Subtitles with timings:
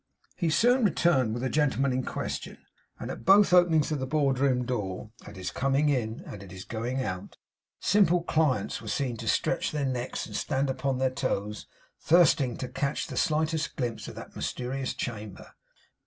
[0.35, 2.57] He soon returned with the gentleman in question;
[2.99, 6.49] and at both openings of the board room door at his coming in and at
[6.49, 7.37] his going out
[7.79, 11.67] simple clients were seen to stretch their necks and stand upon their toes,
[11.99, 15.51] thirsting to catch the slightest glimpse of that mysterious chamber.